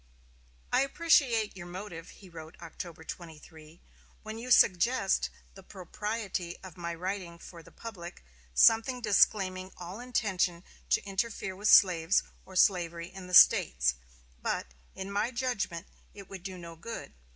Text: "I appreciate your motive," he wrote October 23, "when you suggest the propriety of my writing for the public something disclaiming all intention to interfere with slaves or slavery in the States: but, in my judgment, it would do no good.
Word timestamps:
"I 0.73 0.81
appreciate 0.81 1.55
your 1.55 1.67
motive," 1.67 2.09
he 2.09 2.27
wrote 2.27 2.55
October 2.59 3.03
23, 3.03 3.79
"when 4.23 4.39
you 4.39 4.49
suggest 4.49 5.29
the 5.53 5.61
propriety 5.61 6.57
of 6.63 6.75
my 6.75 6.95
writing 6.95 7.37
for 7.37 7.61
the 7.61 7.69
public 7.71 8.23
something 8.55 8.99
disclaiming 9.01 9.71
all 9.77 9.99
intention 9.99 10.63
to 10.89 11.05
interfere 11.05 11.55
with 11.55 11.67
slaves 11.67 12.23
or 12.47 12.55
slavery 12.55 13.09
in 13.11 13.27
the 13.27 13.35
States: 13.35 13.93
but, 14.41 14.73
in 14.95 15.11
my 15.11 15.29
judgment, 15.29 15.85
it 16.15 16.27
would 16.27 16.41
do 16.41 16.57
no 16.57 16.75
good. 16.75 17.13